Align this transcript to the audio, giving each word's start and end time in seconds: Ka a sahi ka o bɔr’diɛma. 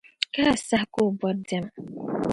Ka 0.33 0.43
a 0.53 0.53
sahi 0.67 0.85
ka 0.93 0.99
o 1.07 1.09
bɔr’diɛma. 1.19 1.69